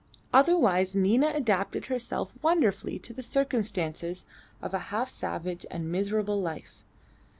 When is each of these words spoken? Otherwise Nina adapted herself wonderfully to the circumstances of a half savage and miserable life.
Otherwise 0.33 0.95
Nina 0.95 1.31
adapted 1.35 1.85
herself 1.85 2.31
wonderfully 2.41 2.97
to 2.97 3.13
the 3.13 3.21
circumstances 3.21 4.25
of 4.59 4.73
a 4.73 4.79
half 4.89 5.09
savage 5.09 5.63
and 5.69 5.91
miserable 5.91 6.41
life. 6.41 6.83